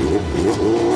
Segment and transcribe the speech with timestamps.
[0.00, 0.87] Oh, oh, oh.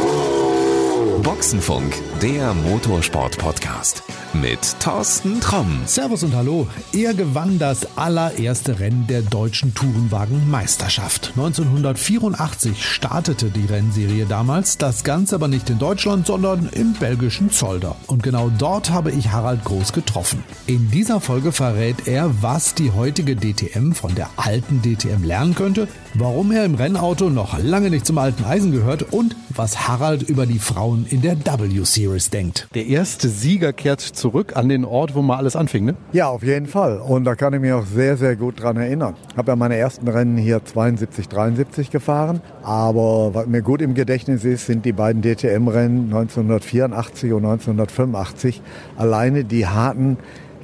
[1.42, 1.92] Boxenfunk,
[2.22, 5.82] der Motorsport-Podcast mit Thorsten Tromm.
[5.86, 6.66] Servus und Hallo.
[6.92, 11.32] Er gewann das allererste Rennen der deutschen Tourenwagen-Meisterschaft.
[11.36, 17.96] 1984 startete die Rennserie damals, das Ganze aber nicht in Deutschland, sondern im belgischen Zolder.
[18.06, 20.44] Und genau dort habe ich Harald Groß getroffen.
[20.66, 25.88] In dieser Folge verrät er, was die heutige DTM von der alten DTM lernen könnte,
[26.14, 30.46] warum er im Rennauto noch lange nicht zum alten Eisen gehört und was Harald über
[30.46, 32.68] die Frauen in der W-Series denkt.
[32.74, 35.94] Der erste Sieger kehrt zurück an den Ort, wo mal alles anfing, ne?
[36.12, 36.98] Ja, auf jeden Fall.
[36.98, 39.14] Und da kann ich mich auch sehr, sehr gut dran erinnern.
[39.30, 42.40] Ich habe ja meine ersten Rennen hier 72, 73 gefahren.
[42.62, 48.62] Aber was mir gut im Gedächtnis ist, sind die beiden DTM-Rennen 1984 und 1985.
[48.96, 50.18] Alleine die harten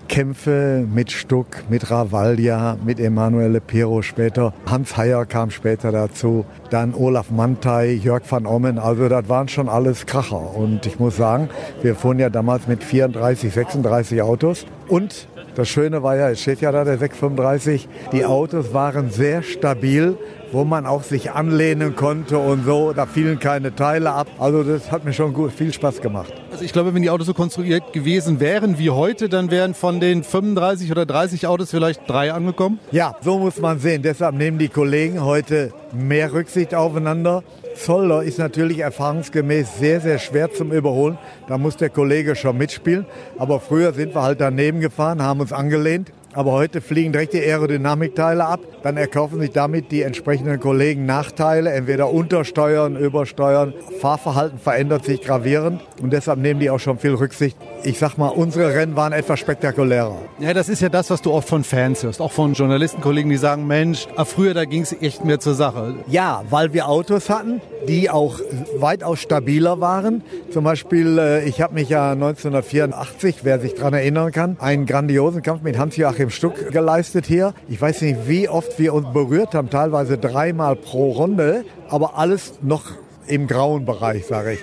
[0.08, 4.52] Kämpfe mit Stuck, mit Ravalia, mit Emanuele Pero später.
[4.66, 6.44] Hans Heyer kam später dazu.
[6.70, 8.78] Dann Olaf Mantei, Jörg van Ommen.
[8.78, 10.56] Also das waren schon alles Kracher.
[10.56, 11.50] Und ich muss sagen,
[11.82, 14.66] wir fuhren ja damals mit 34, 36 Autos.
[14.88, 19.42] Und das Schöne war ja, es steht ja da der 635, die Autos waren sehr
[19.42, 20.16] stabil,
[20.52, 22.92] wo man auch sich anlehnen konnte und so.
[22.92, 24.28] Da fielen keine Teile ab.
[24.38, 26.32] Also das hat mir schon gut, viel Spaß gemacht.
[26.50, 30.00] Also ich glaube, wenn die Autos so konstruiert gewesen wären wie heute, dann wären von
[30.00, 32.78] den 35 oder 30 Autos vielleicht drei angekommen?
[32.90, 34.02] Ja, so muss man sehen.
[34.02, 37.42] Deshalb nehmen die Kollegen heute mehr Rücksicht aufeinander.
[37.78, 41.16] Zoller ist natürlich erfahrungsgemäß sehr, sehr schwer zum Überholen.
[41.46, 43.06] Da muss der Kollege schon mitspielen.
[43.38, 46.12] Aber früher sind wir halt daneben gefahren, haben uns angelehnt.
[46.32, 48.60] Aber heute fliegen direkt die Aerodynamikteile ab.
[48.82, 53.74] Dann erkaufen sich damit die entsprechenden Kollegen Nachteile, entweder untersteuern, übersteuern.
[54.00, 57.56] Fahrverhalten verändert sich gravierend und deshalb nehmen die auch schon viel Rücksicht.
[57.84, 60.16] Ich sag mal, unsere Rennen waren etwas spektakulärer.
[60.38, 63.36] Ja, das ist ja das, was du oft von Fans hörst, auch von Journalistenkollegen, die
[63.36, 65.94] sagen, Mensch, ah, früher da ging es echt mehr zur Sache.
[66.08, 68.40] Ja, weil wir Autos hatten, die auch
[68.76, 70.22] weitaus stabiler waren.
[70.50, 75.42] Zum Beispiel, äh, ich habe mich ja 1984, wer sich daran erinnern kann, einen grandiosen
[75.42, 77.54] Kampf mit Hans-Joachim Stuck geleistet hier.
[77.68, 82.54] Ich weiß nicht, wie oft wir uns berührt haben, teilweise dreimal pro Runde, aber alles
[82.62, 82.84] noch
[83.26, 84.60] im grauen Bereich, sage ich.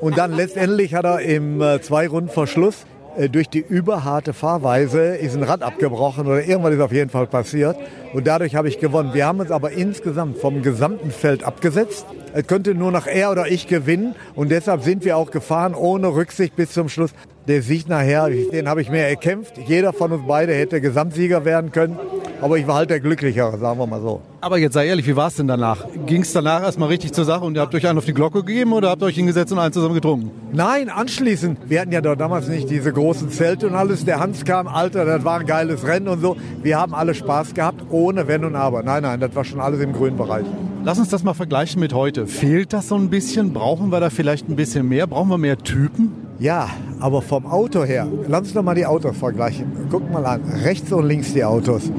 [0.00, 2.86] Und dann letztendlich hat er im äh, zwei Runden Verschluss
[3.18, 7.26] äh, durch die überharte Fahrweise ist ein Rad abgebrochen oder irgendwas ist auf jeden Fall
[7.26, 7.76] passiert.
[8.14, 9.12] Und dadurch habe ich gewonnen.
[9.12, 12.06] Wir haben uns aber insgesamt vom gesamten Feld abgesetzt.
[12.32, 14.14] Es könnte nur noch er oder ich gewinnen.
[14.34, 17.10] Und deshalb sind wir auch gefahren ohne Rücksicht bis zum Schluss.
[17.48, 19.54] Der Sieg nachher, den habe ich mir erkämpft.
[19.66, 21.98] Jeder von uns beide hätte Gesamtsieger werden können.
[22.42, 24.20] Aber ich war halt der Glücklichere, sagen wir mal so.
[24.42, 25.86] Aber jetzt sei ehrlich, wie war es denn danach?
[26.04, 28.44] Ging es danach erstmal richtig zur Sache und ihr habt euch einen auf die Glocke
[28.44, 30.30] gegeben oder habt ihr euch hingesetzt und einen zusammen getrunken?
[30.52, 31.58] Nein, anschließend.
[31.70, 34.04] Wir hatten ja doch damals nicht diese großen Zelte und alles.
[34.04, 36.36] Der Hans kam, Alter, das war ein geiles Rennen und so.
[36.62, 38.82] Wir haben alle Spaß gehabt, ohne Wenn und Aber.
[38.82, 40.44] Nein, nein, das war schon alles im grünen Bereich.
[40.84, 42.26] Lass uns das mal vergleichen mit heute.
[42.26, 43.54] Fehlt das so ein bisschen?
[43.54, 45.06] Brauchen wir da vielleicht ein bisschen mehr?
[45.06, 46.27] Brauchen wir mehr Typen?
[46.40, 46.68] Ja,
[47.00, 49.72] aber vom Auto her, lass uns doch mal die Autos vergleichen.
[49.90, 51.90] Guck mal an, rechts und links die Autos.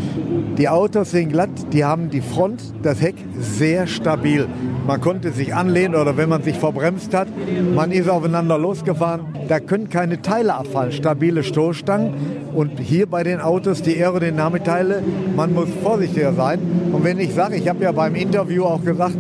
[0.57, 4.47] Die Autos sind glatt, die haben die Front, das Heck sehr stabil.
[4.87, 7.27] Man konnte sich anlehnen oder wenn man sich verbremst hat,
[7.75, 9.25] man ist aufeinander losgefahren.
[9.49, 12.38] Da können keine Teile abfallen, stabile Stoßstangen.
[12.53, 15.03] Und hier bei den Autos die Aerodynamikteile,
[15.35, 16.59] man muss vorsichtiger sein.
[16.91, 19.15] Und wenn ich sage, ich habe ja beim Interview auch gesagt,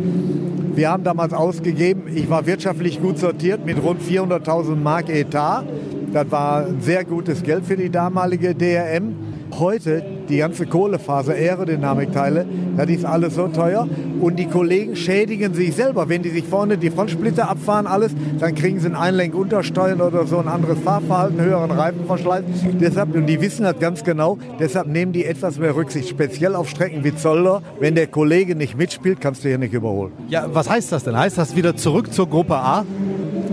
[0.75, 5.63] wir haben damals ausgegeben, ich war wirtschaftlich gut sortiert mit rund 400.000 Mark Etat.
[6.13, 9.13] Das war sehr gutes Geld für die damalige DRM.
[9.59, 12.45] Heute die ganze Kohlephase, Aerodynamikteile,
[12.77, 13.87] das ist alles so teuer.
[14.19, 16.09] Und die Kollegen schädigen sich selber.
[16.09, 20.39] Wenn die sich vorne die Frontsplitter abfahren, alles, dann kriegen sie ein Einlenkuntersteuern oder so
[20.39, 22.43] ein anderes Fahrverhalten, höheren Reifenverschleiß.
[22.79, 26.09] Deshalb, und die wissen das ganz genau, deshalb nehmen die etwas mehr Rücksicht.
[26.09, 27.61] Speziell auf Strecken wie Zolder.
[27.79, 30.11] Wenn der Kollege nicht mitspielt, kannst du hier nicht überholen.
[30.27, 31.17] Ja, was heißt das denn?
[31.17, 32.85] Heißt das wieder zurück zur Gruppe A?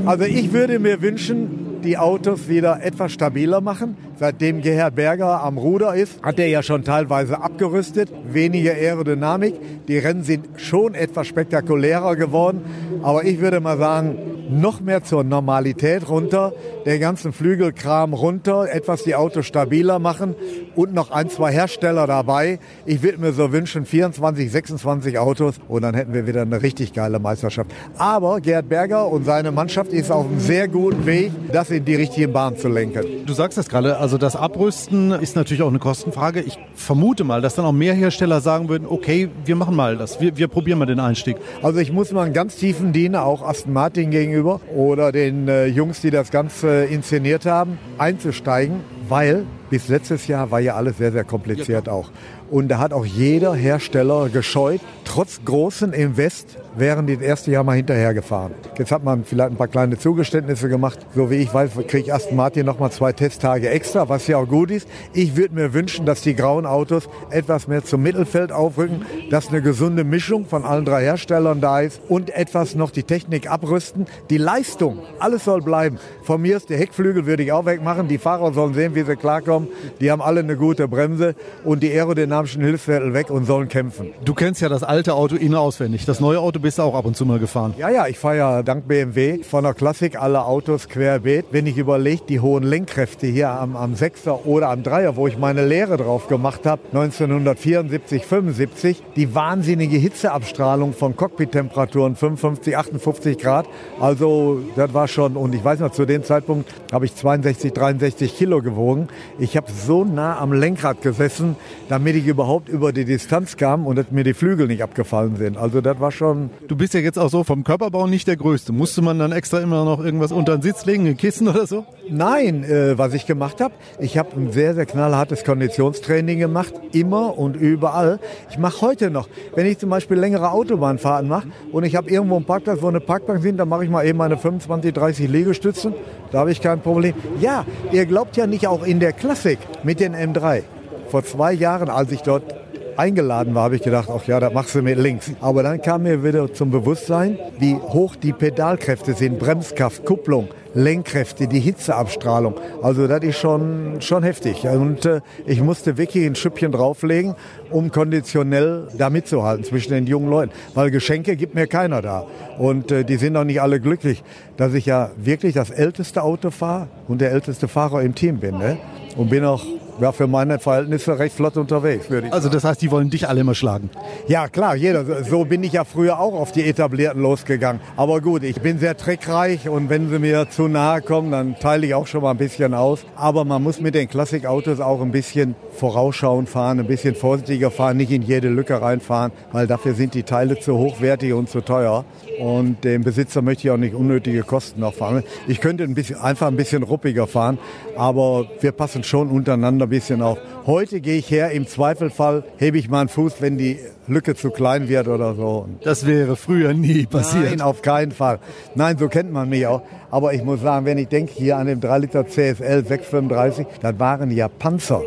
[0.05, 3.97] Also ich würde mir wünschen, die Autos wieder etwas stabiler machen.
[4.19, 9.55] Seitdem Gerhard Berger am Ruder ist, hat er ja schon teilweise abgerüstet, weniger Aerodynamik.
[9.89, 12.63] Die Rennen sind schon etwas spektakulärer geworden,
[13.03, 14.17] aber ich würde mal sagen,
[14.51, 16.53] noch mehr zur Normalität runter,
[16.85, 20.35] den ganzen Flügelkram runter, etwas die Autos stabiler machen
[20.75, 22.59] und noch ein, zwei Hersteller dabei.
[22.85, 26.93] Ich würde mir so wünschen, 24, 26 Autos und dann hätten wir wieder eine richtig
[26.93, 27.71] geile Meisterschaft.
[27.99, 31.95] Aber Gerhard Berger und seine Mannschaft ist auf einem sehr guten Weg, das in die
[31.95, 33.27] richtige Bahn zu lenken.
[33.27, 36.41] Du sagst das gerade, also das Abrüsten ist natürlich auch eine Kostenfrage.
[36.41, 40.21] Ich vermute mal, dass dann auch mehr Hersteller sagen würden, okay, wir machen mal das,
[40.21, 41.37] wir, wir probieren mal den Einstieg.
[41.63, 45.67] Also ich muss mal einen ganz tiefen Diener, auch Aston Martin gegenüber oder den äh,
[45.67, 51.13] Jungs, die das Ganze inszeniert haben, einzusteigen, weil bis letztes Jahr war ja alles sehr,
[51.13, 52.11] sehr kompliziert auch.
[52.51, 57.65] Und da hat auch jeder Hersteller gescheut, trotz großen Invest wären die das erste Jahr
[57.65, 58.53] mal hinterhergefahren.
[58.79, 60.99] Jetzt hat man vielleicht ein paar kleine Zugeständnisse gemacht.
[61.15, 64.47] So wie ich weiß, kriege Aston Martin noch mal zwei Testtage extra, was ja auch
[64.47, 64.87] gut ist.
[65.13, 69.63] Ich würde mir wünschen, dass die grauen Autos etwas mehr zum Mittelfeld aufrücken, dass eine
[69.63, 74.07] gesunde Mischung von allen drei Herstellern da ist und etwas noch die Technik abrüsten.
[74.31, 75.99] Die Leistung, alles soll bleiben.
[76.23, 78.07] Von mir ist der Heckflügel würde ich auch wegmachen.
[78.07, 79.56] Die Fahrer sollen sehen, wie sie klarkommen.
[80.01, 84.13] Die haben alle eine gute Bremse und die aerodynamischen Hilfsmittel weg und sollen kämpfen.
[84.25, 86.05] Du kennst ja das alte Auto in- auswendig.
[86.05, 87.75] Das neue Auto bist du auch ab und zu mal gefahren.
[87.79, 91.47] Ja, ja, ich fahre ja dank BMW von der Klassik alle Autos querbeet.
[91.51, 95.39] Wenn ich überlege, die hohen Lenkkräfte hier am, am 6er oder am 3er, wo ich
[95.39, 103.67] meine Lehre drauf gemacht habe, 1974, 75, die wahnsinnige Hitzeabstrahlung von Cockpit-Temperaturen 55, 58 Grad.
[104.01, 108.37] Also das war schon, und ich weiß noch, zu dem Zeitpunkt habe ich 62, 63
[108.37, 109.09] Kilo gewogen.
[109.47, 111.55] Ich habe so nah am Lenkrad gesessen,
[111.89, 115.57] damit ich überhaupt über die Distanz kam und dass mir die Flügel nicht abgefallen sind.
[115.57, 118.73] Also das war schon Du bist ja jetzt auch so vom Körperbau nicht der Größte.
[118.73, 121.87] Musste man dann extra immer noch irgendwas unter den Sitz legen, ein Kissen oder so?
[122.11, 127.39] Nein, äh, was ich gemacht habe, ich habe ein sehr, sehr knallhartes Konditionstraining gemacht, immer
[127.39, 128.19] und überall.
[128.51, 132.35] Ich mache heute noch, wenn ich zum Beispiel längere Autobahnfahrten mache und ich habe irgendwo
[132.35, 135.95] einen Parkplatz, wo eine Parkbank sind, dann mache ich mal eben meine 25, 30 Liegestützen.
[136.33, 137.15] Da habe ich kein Problem.
[137.41, 140.63] Ja, ihr glaubt ja nicht auch in der Klassik mit den M3.
[141.11, 142.55] Vor zwei Jahren, als ich dort
[142.97, 145.31] eingeladen war, habe ich gedacht, ach ja, das machst du mit links.
[145.41, 151.49] Aber dann kam mir wieder zum Bewusstsein, wie hoch die Pedalkräfte sind, Bremskraft, Kupplung, Lenkkräfte,
[151.49, 152.55] die Hitzeabstrahlung.
[152.83, 154.67] Also das ist schon, schon heftig.
[154.67, 157.35] Und äh, ich musste wirklich ein Schüppchen drauflegen,
[157.71, 160.53] um konditionell da mitzuhalten zwischen den jungen Leuten.
[160.75, 162.27] Weil Geschenke gibt mir keiner da.
[162.59, 164.23] Und äh, die sind auch nicht alle glücklich,
[164.57, 168.59] dass ich ja wirklich das älteste Auto fahre und der älteste Fahrer im Team bin.
[168.59, 168.79] Ne?
[169.17, 169.63] Und bin auch
[169.99, 173.27] ja, für meine Verhältnisse recht flott unterwegs, würde ich Also das heißt, die wollen dich
[173.29, 173.89] alle immer schlagen.
[174.29, 175.05] ja, klar, jeder.
[175.07, 177.81] So- So bin ich ja früher auch auf die Etablierten losgegangen.
[177.97, 181.87] Aber gut, ich bin sehr trickreich und wenn sie mir zu nahe kommen, dann teile
[181.87, 183.07] ich auch schon mal ein bisschen aus.
[183.17, 187.97] Aber man muss mit den Klassikautos auch ein bisschen vorausschauend fahren, ein bisschen vorsichtiger fahren,
[187.97, 192.05] nicht in jede Lücke reinfahren, weil dafür sind die Teile zu hochwertig und zu teuer.
[192.41, 195.23] Und dem Besitzer möchte ich auch nicht unnötige Kosten noch fahren.
[195.47, 197.59] Ich könnte ein bisschen, einfach ein bisschen ruppiger fahren,
[197.97, 200.39] aber wir passen schon untereinander ein bisschen auf.
[200.67, 203.79] Heute gehe ich her, im Zweifelfall hebe ich meinen Fuß, wenn die
[204.09, 205.69] Lücke zu klein wird oder so.
[205.83, 207.51] Das wäre früher nie passiert.
[207.51, 208.41] Nein, auf keinen Fall.
[208.75, 209.83] Nein, so kennt man mich auch.
[210.11, 213.99] Aber ich muss sagen, wenn ich denke, hier an dem 3 Liter CSL 635, das
[213.99, 215.03] waren ja Panzer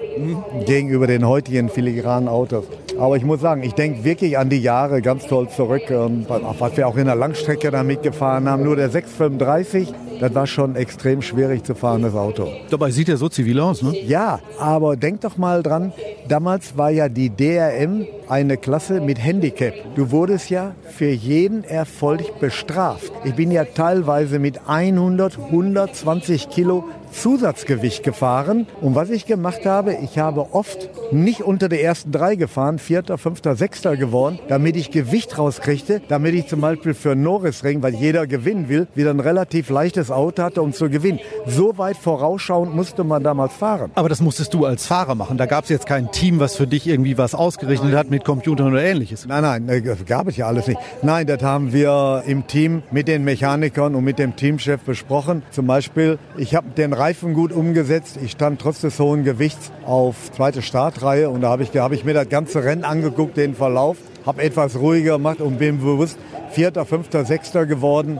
[0.66, 2.66] gegenüber den heutigen filigranen Autos.
[3.00, 5.90] Aber ich muss sagen, ich denke wirklich an die Jahre ganz toll zurück.
[5.90, 8.64] Und was wir auch in der Langstrecke da mitgefahren haben.
[8.64, 12.48] Nur der 635, das war schon extrem schwierig zu fahren, das Auto.
[12.70, 13.96] Dabei sieht er so zivil aus, ne?
[14.06, 15.94] Ja, aber denk doch mal dran,
[16.28, 19.74] damals war ja die DRM eine Klasse mit Handicap.
[19.96, 23.12] Du wurdest ja für jeden Erfolg bestraft.
[23.24, 28.68] Ich bin ja teilweise mit 100, 120 Kilo Zusatzgewicht gefahren.
[28.82, 33.18] Und was ich gemacht habe, ich habe oft nicht unter die ersten drei gefahren, vierter,
[33.18, 38.28] fünfter, sechster geworden, damit ich Gewicht rauskriegte, damit ich zum Beispiel für Norrisring, weil jeder
[38.28, 41.20] gewinnen will, wieder ein relativ leichtes Auto hatte, um zu gewinnen.
[41.46, 43.92] So weit vorausschauend musste man damals fahren.
[43.96, 45.38] Aber das musstest du als Fahrer machen.
[45.38, 48.72] Da gab es jetzt kein Team, was für dich irgendwie was ausgerechnet hat mit Computern
[48.72, 49.26] oder ähnliches.
[49.26, 50.80] Nein, nein, äh, das gab es ja alles nicht.
[51.02, 55.44] Nein, das haben wir im Team mit den Mechanikern und mit dem Teamchef besprochen.
[55.52, 58.20] Zum Beispiel, ich habe den Reifen gut umgesetzt.
[58.22, 62.04] Ich stand trotz des hohen Gewichts auf zweite Startreihe und da habe ich, hab ich
[62.04, 66.20] mir das ganze Rennen angeguckt, den Verlauf, habe etwas ruhiger gemacht und bin bewusst
[66.52, 68.20] Vierter, Fünfter, Sechster geworden,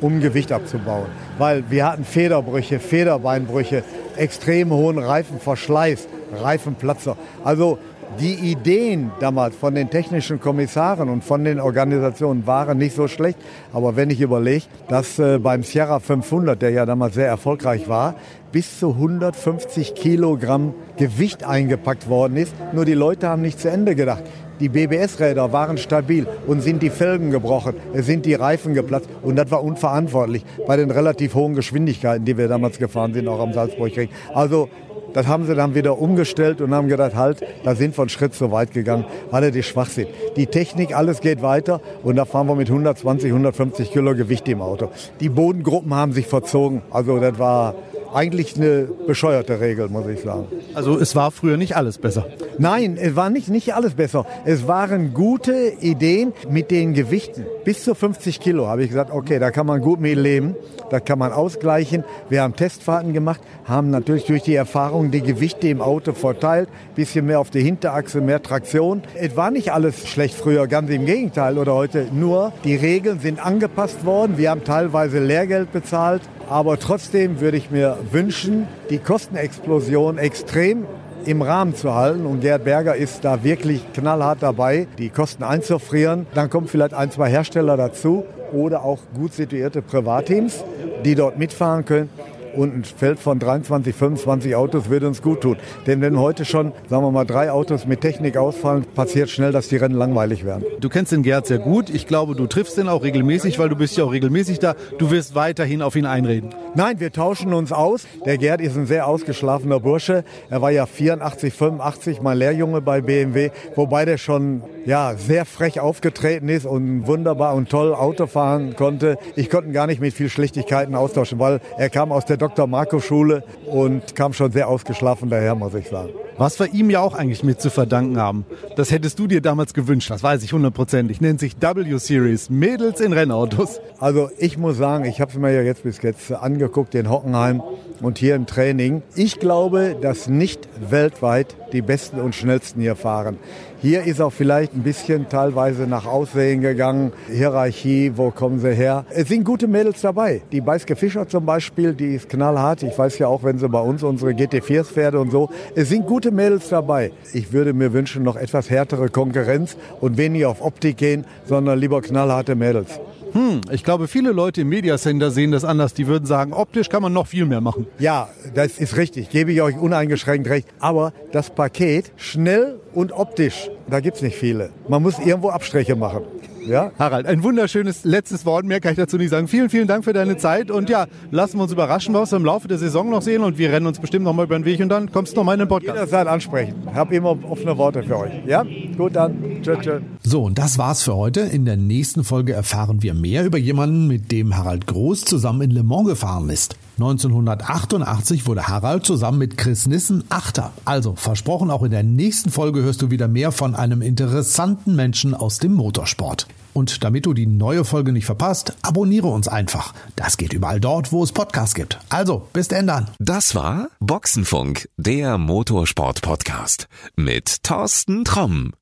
[0.00, 1.06] um Gewicht abzubauen.
[1.38, 3.82] Weil wir hatten Federbrüche, Federbeinbrüche,
[4.16, 6.06] extrem hohen Reifenverschleiß,
[6.40, 7.16] Reifenplatzer.
[7.42, 7.78] Also
[8.18, 13.38] die Ideen damals von den technischen Kommissaren und von den Organisationen waren nicht so schlecht.
[13.72, 18.14] Aber wenn ich überlege, dass äh, beim Sierra 500, der ja damals sehr erfolgreich war,
[18.52, 23.94] bis zu 150 Kilogramm Gewicht eingepackt worden ist, nur die Leute haben nicht zu Ende
[23.94, 24.24] gedacht.
[24.58, 29.50] Die BBS-Räder waren stabil und sind die Felgen gebrochen, sind die Reifen geplatzt und das
[29.50, 34.10] war unverantwortlich bei den relativ hohen Geschwindigkeiten, die wir damals gefahren sind, auch am Salzburgring.
[34.34, 34.68] Also
[35.12, 38.34] das haben sie dann wieder umgestellt und haben gedacht, halt, da sind wir einen Schritt
[38.34, 40.06] zu weit gegangen, weil er die Schwachsinn.
[40.36, 44.62] Die Technik, alles geht weiter und da fahren wir mit 120, 150 Kilo Gewicht im
[44.62, 44.88] Auto.
[45.20, 47.74] Die Bodengruppen haben sich verzogen, also das war
[48.12, 50.46] eigentlich eine bescheuerte Regel, muss ich sagen.
[50.74, 52.26] Also es war früher nicht alles besser.
[52.58, 54.26] Nein, es war nicht, nicht alles besser.
[54.44, 57.46] Es waren gute Ideen mit den Gewichten.
[57.64, 60.56] Bis zu 50 Kilo habe ich gesagt, okay, da kann man gut mit leben,
[60.90, 62.04] da kann man ausgleichen.
[62.28, 67.26] Wir haben Testfahrten gemacht, haben natürlich durch die Erfahrung die Gewichte im Auto verteilt, bisschen
[67.26, 69.02] mehr auf die Hinterachse, mehr Traktion.
[69.14, 72.06] Es war nicht alles schlecht früher, ganz im Gegenteil oder heute.
[72.12, 74.36] Nur die Regeln sind angepasst worden.
[74.36, 76.22] Wir haben teilweise Lehrgeld bezahlt.
[76.50, 80.84] Aber trotzdem würde ich mir wünschen, die Kostenexplosion extrem
[81.24, 82.26] im Rahmen zu halten.
[82.26, 86.26] Und Gerd Berger ist da wirklich knallhart dabei, die Kosten einzufrieren.
[86.34, 90.64] Dann kommen vielleicht ein, zwei Hersteller dazu oder auch gut situierte Privatteams,
[91.04, 92.08] die dort mitfahren können
[92.54, 95.56] und ein Feld von 23, 25 Autos würde uns gut tun.
[95.86, 99.68] Denn wenn heute schon, sagen wir mal, drei Autos mit Technik ausfallen, passiert schnell, dass
[99.68, 100.64] die Rennen langweilig werden.
[100.80, 101.90] Du kennst den Gerd sehr gut.
[101.90, 104.74] Ich glaube, du triffst ihn auch regelmäßig, weil du bist ja auch regelmäßig da.
[104.98, 106.50] Du wirst weiterhin auf ihn einreden.
[106.74, 108.06] Nein, wir tauschen uns aus.
[108.24, 110.24] Der Gerd ist ein sehr ausgeschlafener Bursche.
[110.48, 115.80] Er war ja 84, 85 mal Lehrjunge bei BMW, wobei der schon ja, sehr frech
[115.80, 119.18] aufgetreten ist und wunderbar und toll Auto fahren konnte.
[119.36, 122.66] Ich konnte ihn gar nicht mit viel Schlechtigkeiten austauschen, weil er kam aus der Dr.
[122.66, 126.10] Marco Schule und kam schon sehr ausgeschlafen daher, muss ich sagen.
[126.36, 128.44] Was wir ihm ja auch eigentlich mit zu verdanken haben,
[128.76, 133.12] das hättest du dir damals gewünscht, das weiß ich hundertprozentig, nennt sich W-Series, Mädels in
[133.12, 133.80] Rennautos.
[133.98, 137.62] Also ich muss sagen, ich habe es mir ja jetzt bis jetzt angeguckt in Hockenheim
[138.00, 139.02] und hier im Training.
[139.14, 143.36] Ich glaube, dass nicht weltweit die Besten und Schnellsten hier fahren.
[143.82, 147.12] Hier ist auch vielleicht ein bisschen teilweise nach Aussehen gegangen.
[147.32, 149.06] Hierarchie, wo kommen sie her?
[149.08, 150.42] Es sind gute Mädels dabei.
[150.52, 152.82] Die Beiske Fischer zum Beispiel, die ist knallhart.
[152.82, 155.48] Ich weiß ja auch, wenn sie bei uns unsere GT4s fährt und so.
[155.74, 157.12] Es sind gute Mädels dabei.
[157.32, 162.00] Ich würde mir wünschen, noch etwas härtere Konkurrenz und weniger auf Optik gehen, sondern lieber
[162.02, 163.00] knallharte Mädels.
[163.32, 165.94] Hm, ich glaube, viele Leute im Mediacenter sehen das anders.
[165.94, 167.86] Die würden sagen, optisch kann man noch viel mehr machen.
[167.98, 169.30] Ja, das ist richtig.
[169.30, 170.66] Gebe ich euch uneingeschränkt recht.
[170.80, 174.70] Aber das Paket schnell und optisch, da gibt's nicht viele.
[174.88, 176.22] Man muss irgendwo Abstriche machen.
[176.70, 176.92] Ja?
[177.00, 178.64] Harald, ein wunderschönes letztes Wort.
[178.64, 179.48] Mehr kann ich dazu nicht sagen.
[179.48, 180.70] Vielen, vielen Dank für deine Zeit.
[180.70, 183.42] Und ja, lassen wir uns überraschen, was wir im Laufe der Saison noch sehen.
[183.42, 184.80] Und wir rennen uns bestimmt noch mal über den Weg.
[184.80, 185.96] Und dann kommst du noch mal in den Podcast.
[185.96, 186.74] Jederzeit ansprechen.
[186.94, 188.32] Hab immer offene Worte für euch.
[188.46, 188.64] Ja?
[188.96, 189.60] Gut, dann.
[189.62, 190.00] Tschö, tschö.
[190.22, 191.40] So, und das war's für heute.
[191.40, 195.70] In der nächsten Folge erfahren wir mehr über jemanden, mit dem Harald Groß zusammen in
[195.72, 196.76] Le Mans gefahren ist.
[196.98, 200.72] 1988 wurde Harald zusammen mit Chris Nissen Achter.
[200.84, 205.34] Also versprochen, auch in der nächsten Folge hörst du wieder mehr von einem interessanten Menschen
[205.34, 206.46] aus dem Motorsport.
[206.72, 209.94] Und damit du die neue Folge nicht verpasst, abonniere uns einfach.
[210.16, 211.98] Das geht überall dort, wo es Podcasts gibt.
[212.08, 213.08] Also, bis dann.
[213.18, 218.72] Das war Boxenfunk, der Motorsport-Podcast mit Thorsten Tromm.